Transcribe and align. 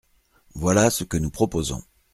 Voilà 0.55 0.89
ce 0.89 1.03
que 1.03 1.15
nous 1.15 1.29
proposons. 1.29 1.83